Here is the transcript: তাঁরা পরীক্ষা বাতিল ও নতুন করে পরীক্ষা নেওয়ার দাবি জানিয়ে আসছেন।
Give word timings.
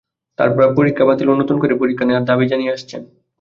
তাঁরা 0.39 0.51
পরীক্ষা 0.77 1.03
বাতিল 1.07 1.27
ও 1.29 1.39
নতুন 1.41 1.57
করে 1.61 1.73
পরীক্ষা 1.81 2.05
নেওয়ার 2.05 2.27
দাবি 2.29 2.45
জানিয়ে 2.51 2.73
আসছেন। 2.75 3.01